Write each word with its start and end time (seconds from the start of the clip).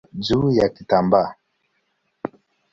juu 0.19 0.51
ya 0.51 0.69
kitambaa. 0.69 1.33